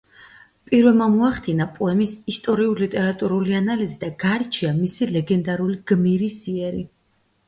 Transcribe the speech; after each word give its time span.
პირველმა 0.69 1.07
მოახდინა 1.15 1.65
პოემის 1.73 2.13
ისტორიულ-ლიტერატურული 2.33 3.53
ანალიზი 3.59 3.99
და 4.05 4.09
გაარჩია 4.23 4.71
მისი 4.79 5.09
ლეგენდარული 5.19 5.77
გმირის 5.93 6.39
იერი. 6.55 6.83